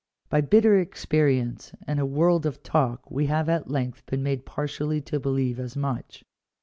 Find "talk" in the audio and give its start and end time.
2.63-3.11